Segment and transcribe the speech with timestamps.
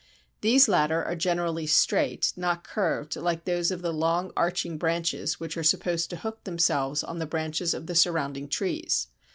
[0.41, 5.55] These latter are generally straight, not curved like those of the long arching branches which
[5.55, 9.09] are supposed to hook themselves on the branches of the surrounding trees.